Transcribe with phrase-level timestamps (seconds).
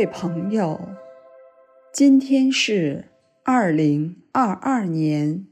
[0.00, 0.80] 各位朋友，
[1.92, 3.10] 今天是
[3.44, 5.46] 二零二二年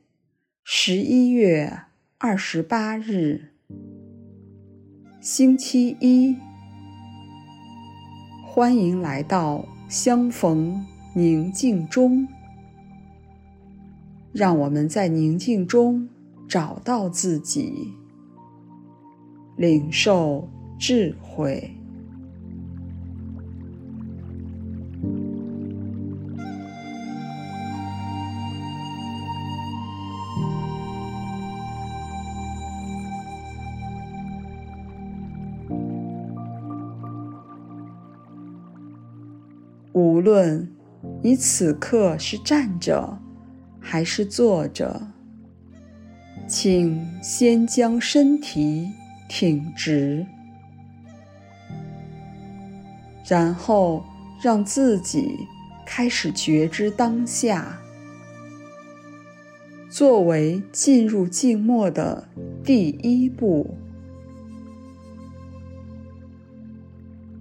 [0.64, 1.81] 十一月
[2.17, 3.53] 二十八日，
[5.21, 6.35] 星期一。
[8.46, 10.83] 欢迎来到相逢
[11.14, 12.27] 宁静中，
[14.33, 16.08] 让我们在宁静中
[16.49, 17.93] 找到自己，
[19.58, 21.78] 领受智慧。
[40.28, 40.68] 论
[41.22, 43.18] 你此刻是站着
[43.80, 45.00] 还是坐着，
[46.46, 48.90] 请先将身体
[49.26, 50.26] 挺直，
[53.26, 54.04] 然后
[54.42, 55.34] 让自己
[55.86, 57.80] 开始觉知当下，
[59.88, 62.28] 作为进入静默的
[62.62, 63.74] 第一步。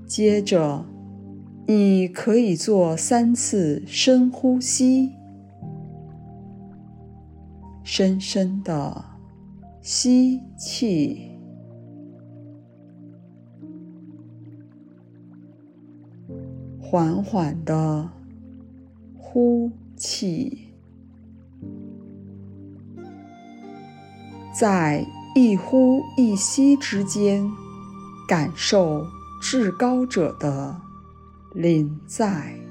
[0.06, 0.86] 接着，
[1.70, 5.12] 你可以做三次深呼吸，
[7.84, 9.04] 深深的
[9.82, 11.30] 吸气，
[16.80, 18.10] 缓缓的
[19.18, 20.70] 呼气，
[24.58, 27.52] 在一呼一吸之间，
[28.26, 29.06] 感受
[29.42, 30.87] 至高者的
[31.54, 32.67] 临在。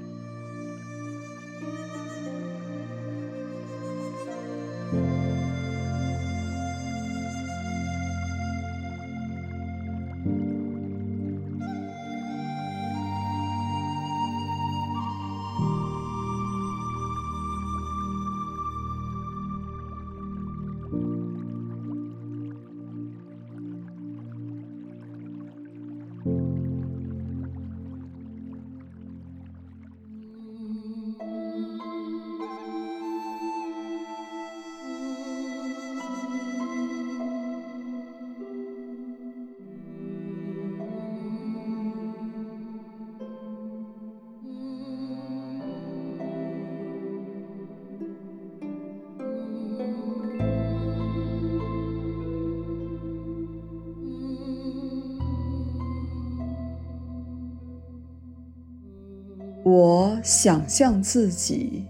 [59.69, 61.83] 我想象自己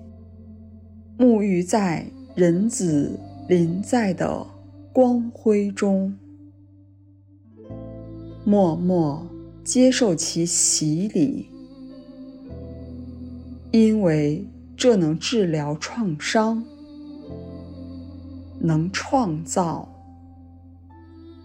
[1.15, 4.47] 沐浴在人子临在的
[4.91, 6.17] 光辉中，
[8.43, 9.29] 默默
[9.63, 11.49] 接受其洗礼，
[13.69, 14.43] 因为
[14.75, 16.63] 这能治疗创伤，
[18.59, 19.87] 能创造，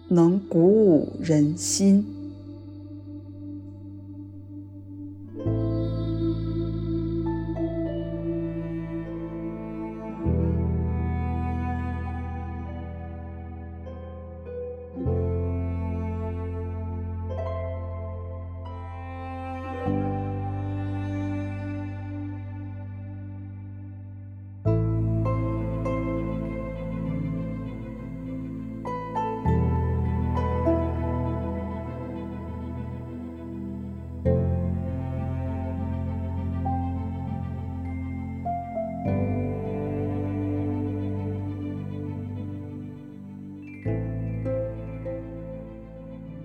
[0.07, 2.03] 能鼓舞人心。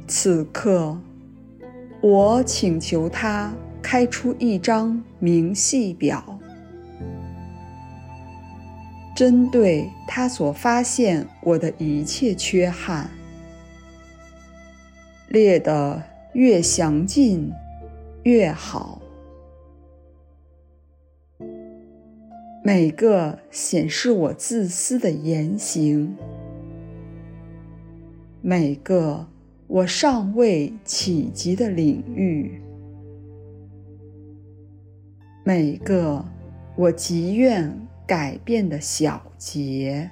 [0.09, 0.99] 此刻，
[2.01, 3.53] 我请求他
[3.83, 6.39] 开出一张明细表，
[9.15, 13.11] 针对他所发现我的一切缺憾，
[15.29, 16.03] 列得
[16.33, 17.53] 越详尽
[18.23, 19.03] 越好。
[22.65, 26.17] 每个显示我自私的言行，
[28.41, 29.27] 每个。
[29.69, 32.59] 我尚未企及的领域，
[35.45, 36.25] 每个
[36.75, 40.11] 我极愿改变的小节。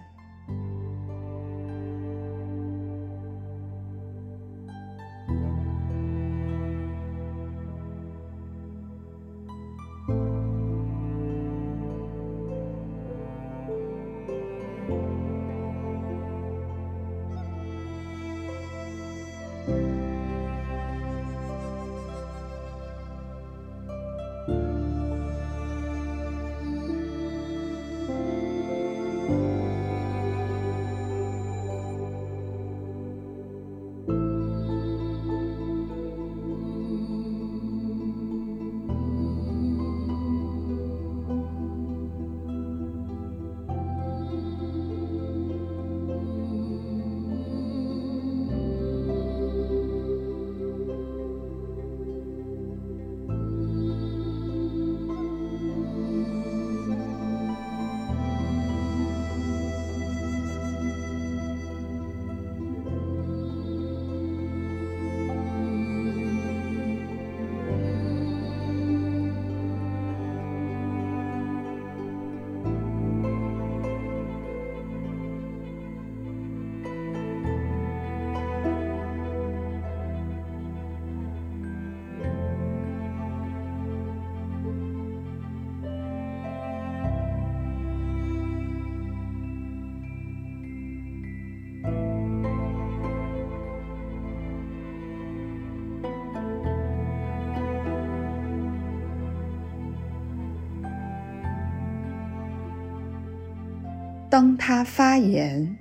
[104.36, 105.78] 当他发言，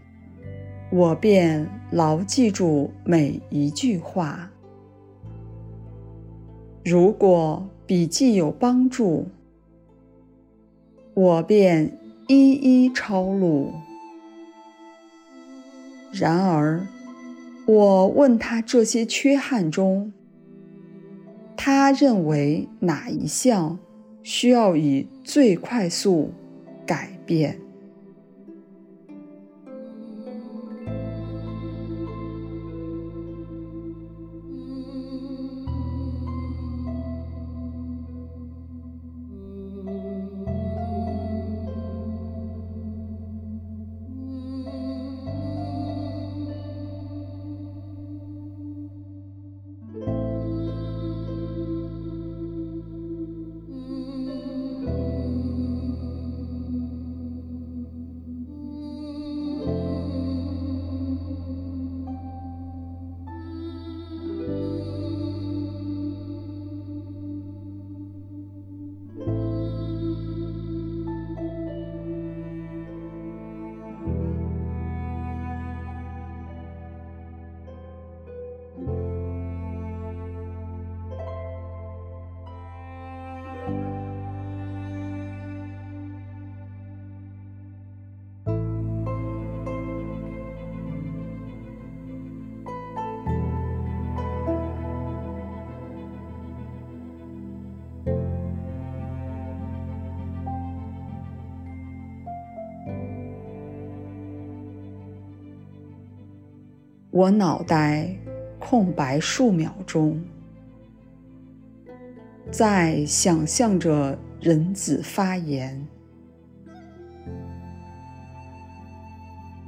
[0.89, 4.49] 我便牢记住每一句话。
[6.85, 9.27] 如果笔记有帮助，
[11.13, 11.99] 我便
[12.29, 13.73] 一一抄录。
[16.13, 16.87] 然而，
[17.67, 20.13] 我问他这些缺憾中，
[21.57, 23.77] 他认为哪一项
[24.23, 26.31] 需要以最快速
[26.85, 27.59] 改变？
[107.15, 108.13] 我脑袋
[108.59, 110.21] 空白数秒钟，
[112.51, 115.87] 在想象着人子发言。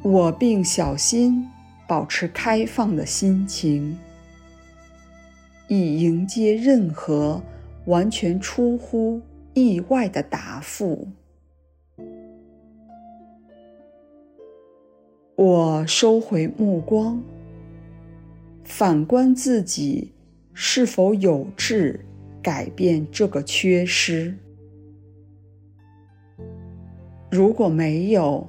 [0.03, 1.47] 我并小心
[1.87, 3.97] 保持开放的心情，
[5.69, 7.41] 以迎接任何
[7.85, 9.21] 完全出乎
[9.53, 11.07] 意外的答复。
[15.37, 17.23] 我收回目光。
[18.67, 20.11] 反观自己
[20.53, 22.01] 是否有志
[22.43, 24.35] 改变这个缺失？
[27.31, 28.47] 如果没有，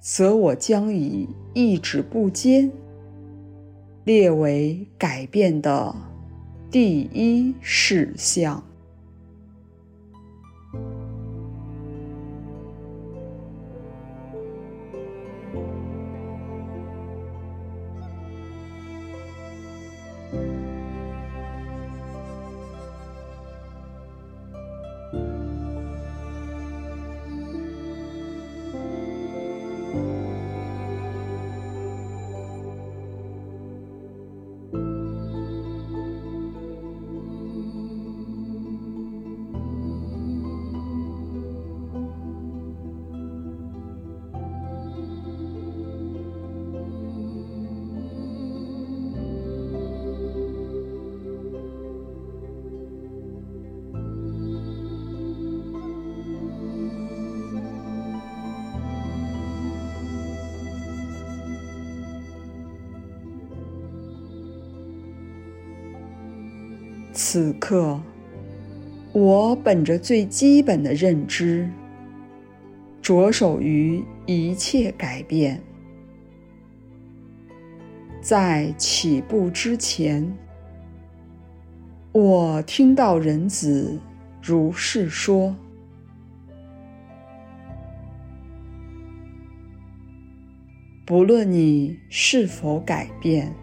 [0.00, 2.70] 则我将以意志不坚
[4.04, 5.94] 列为改变的
[6.70, 8.62] 第一事项。
[67.32, 67.98] 此刻，
[69.14, 71.66] 我本着最基本的认知，
[73.00, 75.58] 着手于一切改变。
[78.20, 80.30] 在起步之前，
[82.12, 83.98] 我听到人子
[84.42, 85.56] 如是说
[91.06, 93.54] ：“不论你是否改变。”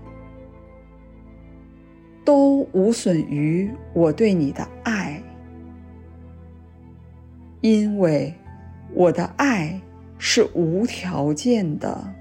[2.73, 5.21] 无损于我对你的爱，
[7.61, 8.33] 因为
[8.93, 9.79] 我的爱
[10.17, 12.15] 是无条件的。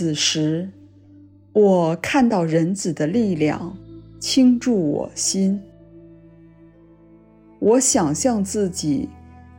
[0.00, 0.70] 此时，
[1.52, 3.76] 我看到人子的力量
[4.18, 5.60] 倾注我心。
[7.58, 9.10] 我想象自己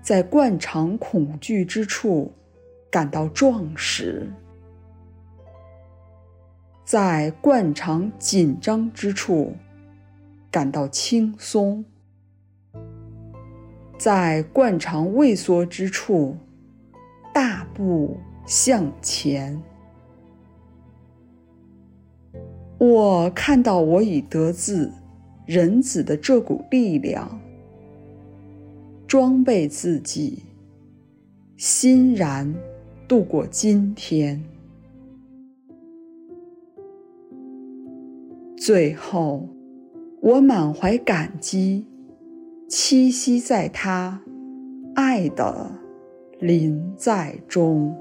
[0.01, 2.31] 在惯常恐惧之处
[2.89, 4.31] 感到壮实，
[6.83, 9.53] 在惯常紧张之处
[10.49, 11.85] 感到轻松，
[13.99, 16.35] 在惯常畏缩之处
[17.31, 18.17] 大步
[18.47, 19.61] 向前。
[22.83, 24.91] 我看到我已得自
[25.45, 27.39] 人子的这股力量。
[29.05, 30.39] 装备自己，
[31.57, 32.51] 欣然
[33.07, 34.43] 度过今天。
[38.57, 39.47] 最后，
[40.19, 41.85] 我满怀感激，
[42.67, 44.19] 栖息在他
[44.95, 45.71] 爱的
[46.39, 47.95] 临在中。